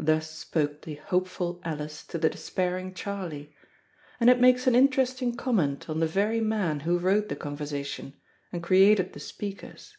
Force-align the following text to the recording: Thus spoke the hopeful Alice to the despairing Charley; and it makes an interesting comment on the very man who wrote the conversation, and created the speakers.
Thus 0.00 0.28
spoke 0.36 0.82
the 0.82 0.96
hopeful 0.96 1.60
Alice 1.64 2.04
to 2.06 2.18
the 2.18 2.28
despairing 2.28 2.92
Charley; 2.94 3.54
and 4.18 4.28
it 4.28 4.40
makes 4.40 4.66
an 4.66 4.74
interesting 4.74 5.36
comment 5.36 5.88
on 5.88 6.00
the 6.00 6.08
very 6.08 6.40
man 6.40 6.80
who 6.80 6.98
wrote 6.98 7.28
the 7.28 7.36
conversation, 7.36 8.14
and 8.50 8.60
created 8.60 9.12
the 9.12 9.20
speakers. 9.20 9.96